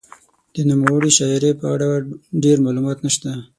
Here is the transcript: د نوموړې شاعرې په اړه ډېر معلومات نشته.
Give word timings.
د 0.53 0.55
نوموړې 0.69 1.09
شاعرې 1.17 1.51
په 1.59 1.65
اړه 1.73 1.87
ډېر 2.43 2.57
معلومات 2.65 2.97
نشته. 3.05 3.29